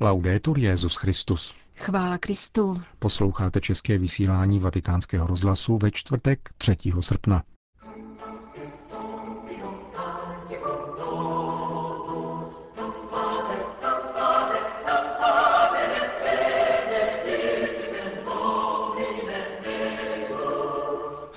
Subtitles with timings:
[0.00, 1.54] Laudetur Jezus Christus.
[1.76, 2.76] Chvála Kristu.
[2.98, 6.76] Posloucháte české vysílání Vatikánského rozhlasu ve čtvrtek 3.
[7.00, 7.42] srpna.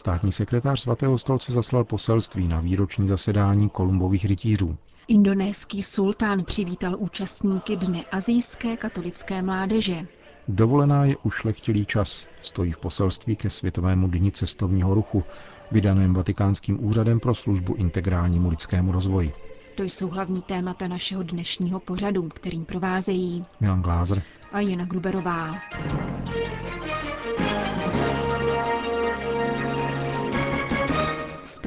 [0.08, 4.78] Státní sekretář svatého stolce zaslal poselství na výroční zasedání Kolumbových rytířů.
[5.08, 10.08] Indonéský sultán přivítal účastníky Dne azijské katolické mládeže.
[10.48, 15.24] Dovolená je ušlechtilý čas, stojí v poselství ke Světovému dni cestovního ruchu,
[15.72, 19.34] vydaném Vatikánským úřadem pro službu integrálnímu lidskému rozvoji.
[19.76, 24.22] To jsou hlavní témata našeho dnešního pořadu, kterým provázejí Milan Glázer
[24.52, 25.52] a Jana Gruberová.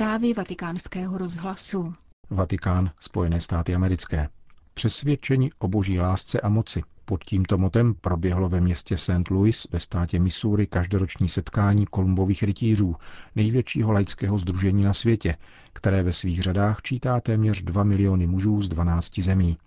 [0.00, 1.94] Zprávy vatikánského rozhlasu.
[2.30, 4.28] Vatikán, Spojené státy americké.
[4.74, 6.82] Přesvědčení o boží lásce a moci.
[7.04, 9.30] Pod tímto motem proběhlo ve městě St.
[9.30, 12.96] Louis ve státě Missouri každoroční setkání kolumbových rytířů,
[13.36, 15.36] největšího laického združení na světě,
[15.72, 19.58] které ve svých řadách čítá téměř 2 miliony mužů z 12 zemí.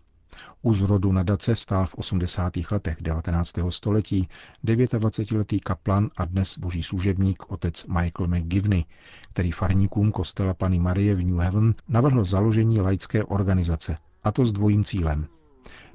[0.61, 2.53] U zrodu nadace stál v 80.
[2.71, 3.53] letech 19.
[3.69, 4.27] století
[4.65, 8.85] 29-letý kaplan a dnes boží služebník otec Michael McGivney,
[9.29, 14.51] který farníkům kostela Pany Marie v New Haven navrhl založení laické organizace, a to s
[14.51, 15.27] dvojím cílem.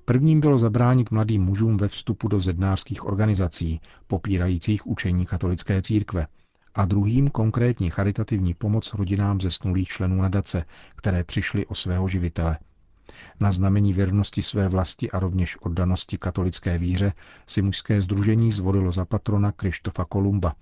[0.04, 6.26] Prvním bylo zabránit mladým mužům ve vstupu do zednářských organizací, popírajících učení katolické církve,
[6.74, 10.64] a druhým konkrétní charitativní pomoc rodinám zesnulých členů nadace,
[10.96, 12.58] které přišly o svého živitele–
[13.40, 17.12] na znamení věrnosti své vlasti a rovněž oddanosti katolické víře
[17.46, 20.54] si mužské združení zvolilo za patrona Krištofa Kolumba,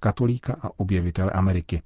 [0.00, 1.82] katolíka a objevitele Ameriky.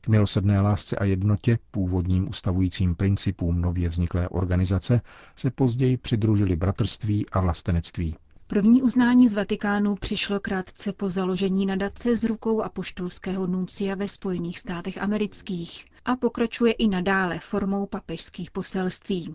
[0.00, 5.00] K milosedné lásce a jednotě, původním ustavujícím principům nově vzniklé organizace,
[5.36, 8.16] se později přidružili bratrství a vlastenectví.
[8.46, 14.58] První uznání z Vatikánu přišlo krátce po založení nadace z rukou apoštolského nuncia ve Spojených
[14.58, 19.34] státech amerických a pokračuje i nadále formou papežských poselství.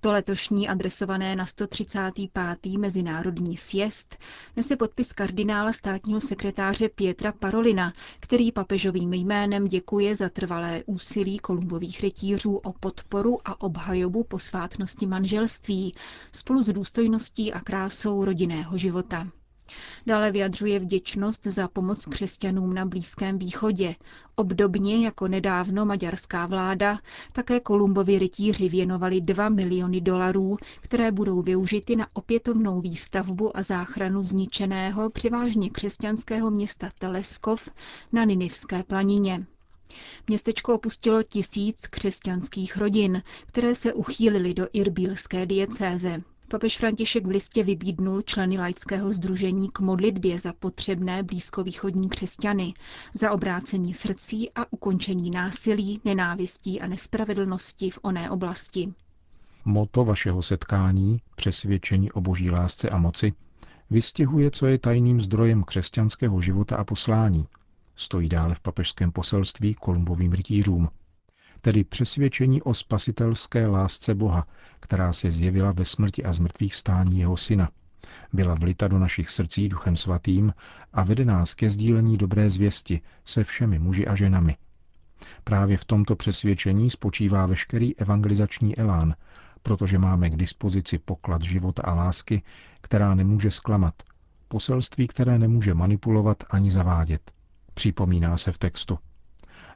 [0.00, 2.66] To letošní adresované na 135.
[2.78, 4.16] mezinárodní sjezd
[4.56, 12.00] nese podpis kardinála státního sekretáře Pietra Parolina, který papežovým jménem děkuje za trvalé úsilí kolumbových
[12.00, 15.94] rytířů o podporu a obhajobu posvátnosti manželství
[16.32, 19.28] spolu s důstojností a krásou rodinného života.
[20.06, 23.94] Dále vyjadřuje vděčnost za pomoc křesťanům na Blízkém východě.
[24.36, 26.98] Obdobně jako nedávno maďarská vláda,
[27.32, 34.22] také Kolumbovi rytíři věnovali 2 miliony dolarů, které budou využity na opětovnou výstavbu a záchranu
[34.22, 37.68] zničeného převážně křesťanského města Teleskov
[38.12, 39.46] na Ninivské planině.
[40.28, 46.22] Městečko opustilo tisíc křesťanských rodin, které se uchýlily do irbílské diecéze.
[46.48, 52.74] Papež František v listě vybídnul členy laického združení k modlitbě za potřebné blízkovýchodní křesťany,
[53.14, 58.94] za obrácení srdcí a ukončení násilí, nenávistí a nespravedlnosti v oné oblasti.
[59.64, 63.32] Moto vašeho setkání, přesvědčení o boží lásce a moci,
[63.90, 67.46] vystihuje, co je tajným zdrojem křesťanského života a poslání.
[67.96, 70.88] Stojí dále v papežském poselství Kolumbovým rytířům–
[71.64, 74.46] tedy přesvědčení o spasitelské lásce Boha,
[74.80, 77.70] která se zjevila ve smrti a zmrtvých stání jeho syna.
[78.32, 80.54] Byla vlita do našich srdcí duchem svatým
[80.92, 84.56] a vede nás ke sdílení dobré zvěsti se všemi muži a ženami.
[85.44, 89.14] Právě v tomto přesvědčení spočívá veškerý evangelizační elán,
[89.62, 92.42] protože máme k dispozici poklad života a lásky,
[92.80, 93.94] která nemůže zklamat,
[94.48, 97.32] poselství, které nemůže manipulovat ani zavádět.
[97.74, 98.98] Připomíná se v textu.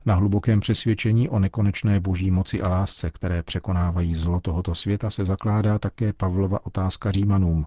[0.08, 5.24] Na hlubokém přesvědčení o nekonečné boží moci a lásce, které překonávají zlo tohoto světa, se
[5.24, 7.66] zakládá také Pavlova otázka Římanům.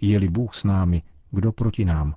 [0.00, 2.14] Je-li Bůh s námi, kdo proti nám?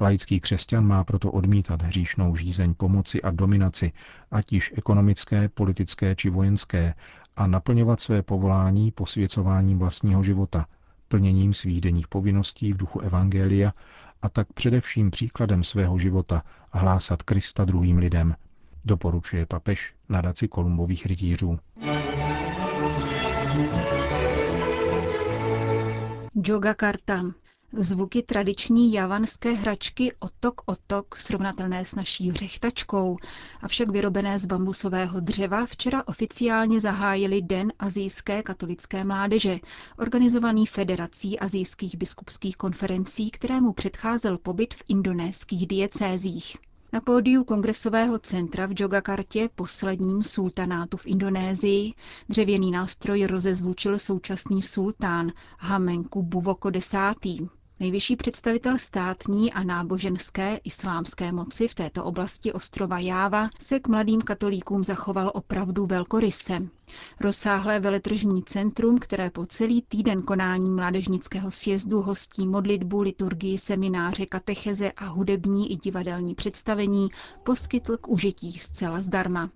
[0.00, 3.92] Laický křesťan má proto odmítat hříšnou žízeň pomoci a dominaci,
[4.30, 6.94] ať již ekonomické, politické či vojenské,
[7.36, 10.66] a naplňovat své povolání posvěcováním vlastního života,
[11.08, 13.72] plněním svých denních povinností v duchu Evangelia
[14.22, 16.42] a tak především příkladem svého života
[16.72, 18.34] hlásat Krista druhým lidem,
[18.84, 21.58] doporučuje papež nadaci Kolumbových rytířů.
[26.34, 27.22] Jogakarta.
[27.72, 33.16] Zvuky tradiční javanské hračky otok otok, srovnatelné s naší hřechtačkou,
[33.62, 39.58] avšak vyrobené z bambusového dřeva, včera oficiálně zahájili Den azijské katolické mládeže,
[39.98, 46.56] organizovaný Federací azijských biskupských konferencí, kterému předcházel pobyt v indonéských diecézích.
[46.92, 51.92] Na pódiu kongresového centra v Jogakartě, posledním sultanátu v Indonésii,
[52.28, 56.94] dřevěný nástroj rozezvučil současný sultán Hamenku Buvoko X.
[57.80, 64.20] Nejvyšší představitel státní a náboženské islámské moci v této oblasti ostrova Jáva se k mladým
[64.22, 66.58] katolíkům zachoval opravdu velkoryse.
[67.20, 74.92] Rozsáhlé veletržní centrum, které po celý týden konání mládežnického sjezdu hostí modlitbu, liturgii, semináře, katecheze
[74.92, 77.08] a hudební i divadelní představení,
[77.44, 79.50] poskytl k užití zcela zdarma.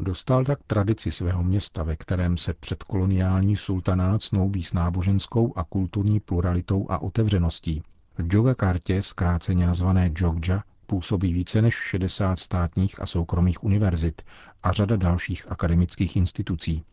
[0.00, 6.20] Dostal tak tradici svého města, ve kterém se předkoloniální sultanát snoubí s náboženskou a kulturní
[6.20, 7.82] pluralitou a otevřeností.
[8.18, 14.22] V Jogakartě, zkráceně nazvané Jogja, působí více než 60 státních a soukromých univerzit
[14.62, 16.84] a řada dalších akademických institucí.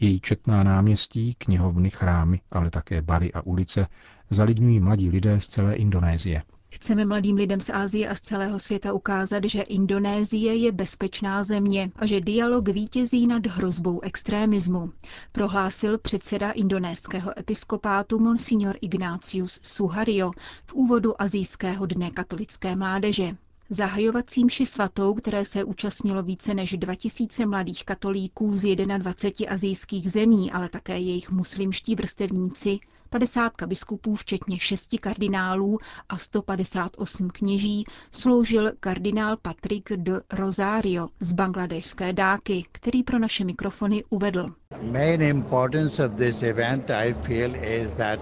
[0.00, 3.86] Její četná náměstí, knihovny, chrámy, ale také bary a ulice
[4.30, 6.42] zalidňují mladí lidé z celé Indonésie–
[6.76, 11.90] Chceme mladým lidem z Ázie a z celého světa ukázat, že Indonésie je bezpečná země
[11.96, 14.92] a že dialog vítězí nad hrozbou extrémismu,
[15.32, 20.30] prohlásil předseda indonéského episkopátu Monsignor Ignácius Suhario
[20.66, 23.36] v úvodu Azijského dne katolické mládeže.
[23.70, 30.52] Zahajovací mši svatou, které se účastnilo více než 2000 mladých katolíků z 21 azijských zemí,
[30.52, 32.78] ale také jejich muslimští vrstevníci,
[33.16, 35.78] 50 biskupů, včetně šesti kardinálů
[36.08, 44.04] a 158 kněží, sloužil kardinál Patrick de Rosario z bangladešské dáky, který pro naše mikrofony
[44.10, 44.46] uvedl.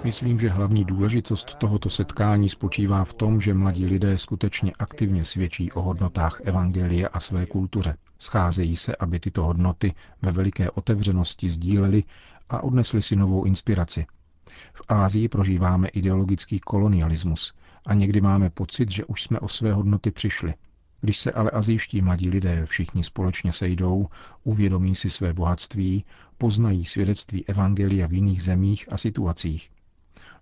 [0.05, 5.73] Myslím, že hlavní důležitost tohoto setkání spočívá v tom, že mladí lidé skutečně aktivně svědčí
[5.73, 7.97] o hodnotách Evangelie a své kultuře.
[8.19, 12.05] Scházejí se, aby tyto hodnoty ve veliké otevřenosti sdíleli
[12.49, 14.07] a odnesli si novou inspiraci,
[14.75, 17.55] v Ázii prožíváme ideologický kolonialismus
[17.87, 20.55] a někdy máme pocit, že už jsme o své hodnoty přišli.
[21.01, 24.09] Když se ale azijští mladí lidé všichni společně sejdou,
[24.45, 26.05] uvědomí si své bohatství,
[26.39, 29.71] poznají svědectví Evangelia v jiných zemích a situacích.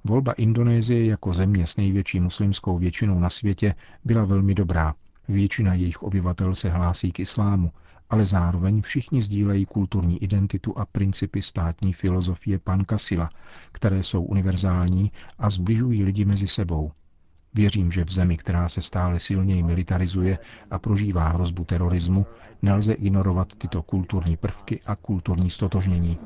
[0.05, 3.75] Volba Indonésie jako země s největší muslimskou většinou na světě
[4.05, 4.95] byla velmi dobrá.
[5.29, 7.73] Většina jejich obyvatel se hlásí k islámu
[8.13, 13.31] ale zároveň všichni sdílejí kulturní identitu a principy státní filozofie Pankasila,
[13.73, 16.93] které jsou univerzální a zbližují lidi mezi sebou.
[17.55, 20.39] Věřím, že v zemi, která se stále silněji militarizuje
[20.71, 22.27] a prožívá hrozbu terorismu,
[22.63, 26.19] nelze ignorovat tyto kulturní prvky a kulturní stotožnění.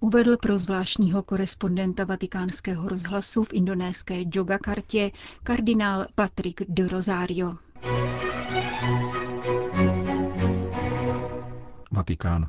[0.00, 5.10] Uvedl pro zvláštního korespondenta vatikánského rozhlasu v indonéské Jogakartě
[5.42, 7.54] kardinál Patrick de Rosario.
[11.90, 12.46] Vatikán.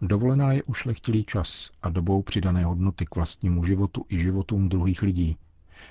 [0.00, 5.36] Dovolená je ušlechtilý čas a dobou přidané hodnoty k vlastnímu životu i životům druhých lidí.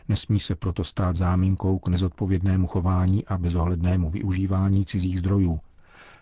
[0.10, 5.60] Nesmí se proto stát záminkou k nezodpovědnému chování a bezohlednému využívání cizích zdrojů,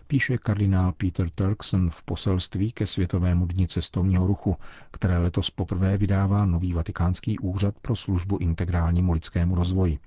[0.06, 4.56] píše kardinál Peter Turkson v poselství ke Světovému dni cestovního ruchu,
[4.90, 9.98] které letos poprvé vydává nový vatikánský úřad pro službu integrálnímu lidskému rozvoji.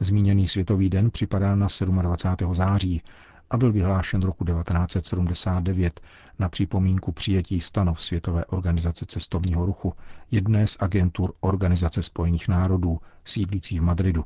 [0.00, 1.66] Zmíněný Světový den připadá na
[2.02, 2.54] 27.
[2.54, 3.02] září
[3.50, 6.00] a byl vyhlášen roku 1979
[6.38, 9.92] na připomínku přijetí stanov Světové organizace cestovního ruchu,
[10.30, 14.24] jedné z agentur Organizace spojených národů, sídlící v Madridu.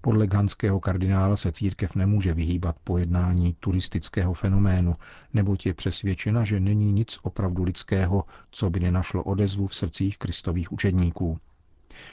[0.00, 4.96] Podle ganského kardinála se církev nemůže vyhýbat pojednání turistického fenoménu,
[5.34, 10.72] neboť je přesvědčena, že není nic opravdu lidského, co by nenašlo odezvu v srdcích kristových
[10.72, 11.38] učedníků.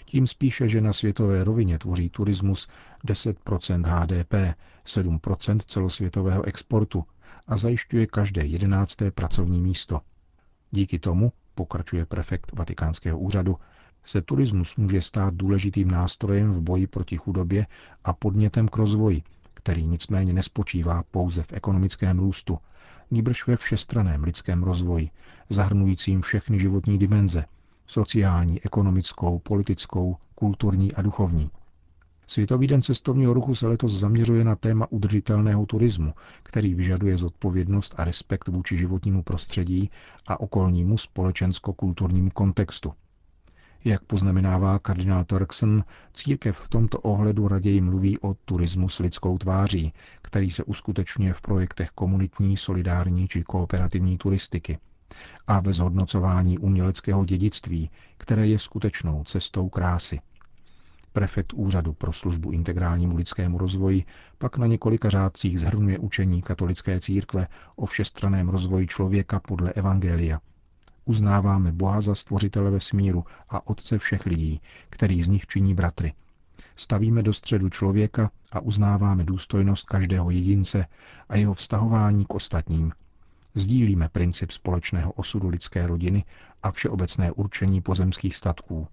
[0.06, 2.68] Tím spíše, že na světové rovině tvoří turismus
[3.06, 4.34] 10% HDP,
[4.86, 7.06] 7% celosvětového exportu
[7.48, 10.02] a zajišťuje každé jedenácté pracovní místo.
[10.72, 13.58] Díky tomu, pokračuje prefekt Vatikánského úřadu,
[14.06, 17.68] se turismus může stát důležitým nástrojem v boji proti chudobě
[18.04, 22.58] a podnětem k rozvoji, který nicméně nespočívá pouze v ekonomickém růstu,
[23.12, 25.10] níbrž ve všestraném lidském rozvoji,
[25.50, 27.46] zahrnujícím všechny životní dimenze–
[27.90, 31.50] sociální, ekonomickou, politickou, kulturní a duchovní.
[32.28, 38.04] Světový den cestovního ruchu se letos zaměřuje na téma udržitelného turismu, který vyžaduje zodpovědnost a
[38.04, 39.90] respekt vůči životnímu prostředí
[40.28, 42.94] a okolnímu společensko-kulturnímu kontextu.
[43.86, 49.94] Jak poznamenává kardinál Turkson, církev v tomto ohledu raději mluví o turismu s lidskou tváří,
[50.22, 54.78] který se uskutečňuje v projektech komunitní, solidární či kooperativní turistiky–
[55.48, 60.20] a ve zhodnocování uměleckého dědictví, které je skutečnou cestou krásy.
[61.14, 64.06] Prefekt Úřadu pro službu integrálnímu lidskému rozvoji
[64.38, 70.40] pak na několika řádcích zhrnuje učení katolické církve o všestraném rozvoji člověka podle Evangelia.
[71.06, 76.14] Uznáváme Boha za stvořitele vesmíru a Otce všech lidí, který z nich činí bratry.
[76.76, 80.86] Stavíme do středu člověka a uznáváme důstojnost každého jedince
[81.30, 82.92] a jeho vztahování k ostatním.
[83.56, 86.24] Sdílíme princip společného osudu lidské rodiny
[86.64, 88.88] a všeobecné určení pozemských statků.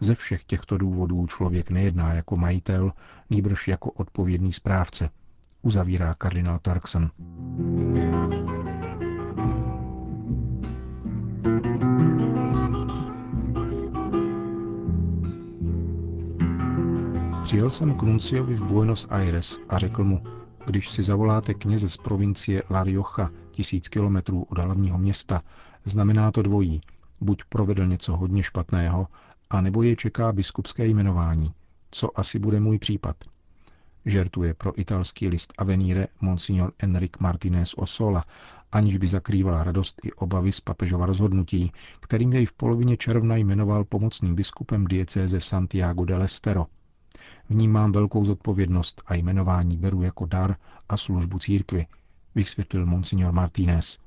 [0.00, 2.92] Ze všech těchto důvodů člověk nejedná jako majitel,
[3.30, 5.10] nýbrž jako odpovědný správce,
[5.62, 7.10] uzavírá kardinál Tarkson.
[17.42, 20.22] Přijel jsem k Nunciovi v Buenos Aires a řekl mu,
[20.66, 25.42] když si zavoláte kněze z provincie La Rioja, tisíc kilometrů od hlavního města,
[25.84, 26.80] znamená to dvojí.
[27.20, 29.08] Buď provedl něco hodně špatného,
[29.50, 31.54] a nebo je čeká biskupské jmenování,
[31.90, 33.16] co asi bude můj případ.
[34.06, 38.24] Žertuje pro italský list Avenire monsignor Enric Martinez Osola,
[38.72, 43.84] aniž by zakrývala radost i obavy z papežova rozhodnutí, kterým jej v polovině června jmenoval
[43.84, 46.66] pomocným biskupem diecéze Santiago de Lestero–
[47.48, 50.56] Vnímám velkou zodpovědnost a jmenování beru jako dar
[50.88, 51.86] a službu církvi,
[52.34, 53.98] vysvětlil monsignor Martínez.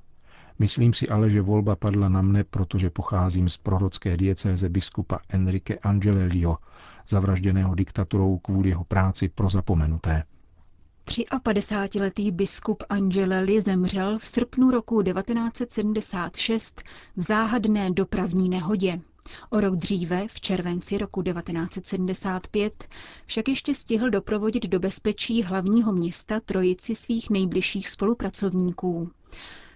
[0.59, 5.77] Myslím si ale, že volba padla na mne, protože pocházím z prorocké diecéze biskupa Enrique
[5.83, 6.57] Angelelio,
[7.09, 10.23] zavražděného diktaturou kvůli jeho práci pro zapomenuté.
[11.07, 16.81] 53-letý biskup Angelelli zemřel v srpnu roku 1976
[17.15, 18.99] v záhadné dopravní nehodě.
[19.49, 22.87] O rok dříve, v červenci roku 1975,
[23.25, 29.11] však ještě stihl doprovodit do bezpečí hlavního města trojici svých nejbližších spolupracovníků.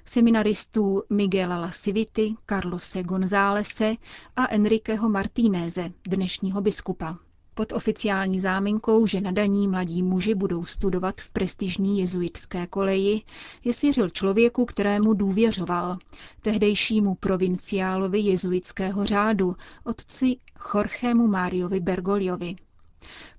[0.05, 3.95] Seminaristů Miguela Lasivity, Carlose Gonzálese
[4.35, 7.17] a Enriqueho Martínéze, dnešního biskupa
[7.61, 13.21] pod oficiální záminkou, že nadaní mladí muži budou studovat v prestižní jezuitské koleji,
[13.63, 15.97] je svěřil člověku, kterému důvěřoval,
[16.41, 20.37] tehdejšímu provinciálovi jezuitského řádu, otci
[20.73, 22.55] Jorgému Máriovi Bergoliovi.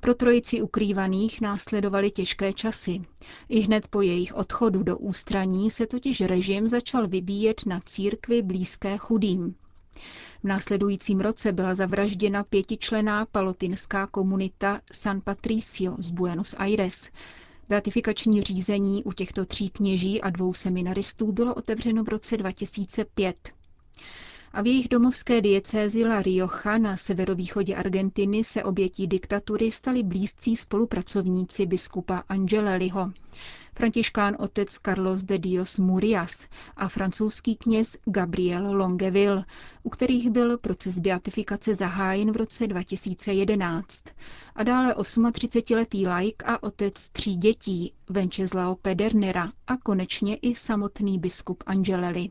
[0.01, 3.01] Pro trojici ukrývaných následovaly těžké časy.
[3.49, 8.99] I hned po jejich odchodu do ústraní se totiž režim začal vybíjet na církvi blízké
[8.99, 9.55] chudým.
[10.41, 17.11] V následujícím roce byla zavražděna pětičlená palotinská komunita San Patricio z Buenos Aires.
[17.69, 23.37] Beatifikační řízení u těchto tří kněží a dvou seminaristů bylo otevřeno v roce 2005.
[24.53, 30.57] A v jejich domovské diecézi La Rioja na severovýchodě Argentiny se obětí diktatury stali blízcí
[30.57, 33.13] spolupracovníci biskupa Angeleliho
[33.83, 36.47] františkán otec Carlos de Dios Murias
[36.77, 39.45] a francouzský kněz Gabriel Longeville,
[39.83, 44.05] u kterých byl proces beatifikace zahájen v roce 2011.
[44.55, 51.65] A dále 38-letý laik a otec tří dětí Venceslao Pedernera a konečně i samotný biskup
[51.67, 52.29] Angeleli.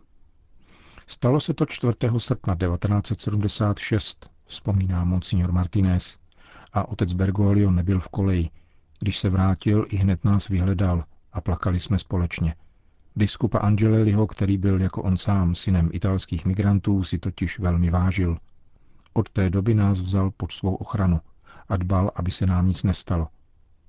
[1.08, 1.94] Stalo se to 4.
[2.18, 6.18] srpna 1976, vzpomíná monsignor Martinez.
[6.74, 8.50] A otec Bergoglio nebyl v koleji.
[9.00, 12.56] Když se vrátil, i hned nás vyhledal a plakali jsme společně.
[13.16, 18.38] Biskupa Angeleliho, který byl jako on sám synem italských migrantů, si totiž velmi vážil.
[19.14, 21.20] Od té doby nás vzal pod svou ochranu
[21.70, 23.28] a dbal, aby se nám nic nestalo.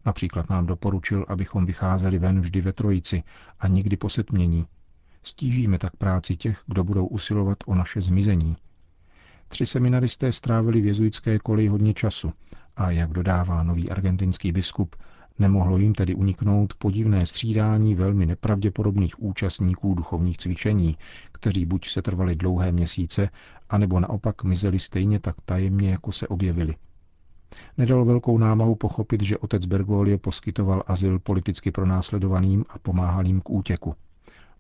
[0.06, 3.22] Například nám doporučil, abychom vycházeli ven vždy ve trojici
[3.61, 4.66] a nikdy po setmění.
[5.22, 8.56] Stížíme tak práci těch, kdo budou usilovat o naše zmizení.
[9.49, 12.32] Tři seminaristé strávili v jezuitské koleji hodně času
[12.76, 14.96] a, jak dodává nový argentinský biskup,
[15.39, 20.97] Nemohlo jim tedy uniknout podivné střídání velmi nepravděpodobných účastníků duchovních cvičení,
[21.33, 23.29] kteří buď se trvali dlouhé měsíce,
[23.71, 26.75] anebo naopak mizeli stejně tak tajemně, jako se objevili.
[27.79, 33.51] Nedalo velkou námahu pochopit, že otec Bergoglio poskytoval azyl politicky pronásledovaným a pomáhal jim k
[33.51, 33.95] útěku.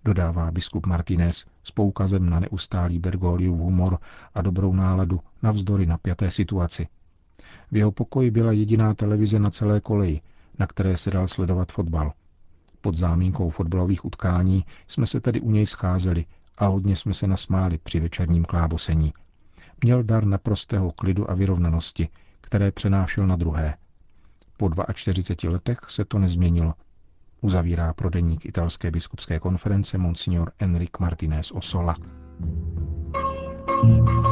[0.04, 3.98] Dodává biskup Martinez s poukazem na neustálý Bergogliův humor
[4.34, 6.86] a dobrou náladu navzdory napjaté situaci.
[7.72, 10.20] V jeho pokoji byla jediná televize na celé koleji,
[10.58, 12.12] na které se dal sledovat fotbal.
[12.80, 16.24] Pod zámínkou fotbalových utkání jsme se tedy u něj scházeli
[16.58, 19.12] a hodně jsme se nasmáli při večerním klábosení.
[19.84, 22.08] Měl dar naprostého klidu a vyrovnanosti,
[22.40, 23.74] které přenášel na druhé.
[24.56, 26.74] Po 42 letech se to nezměnilo.
[27.40, 31.96] Uzavírá pro deník italské biskupské konference monsignor Enric Martinez Osola.
[33.82, 34.31] thank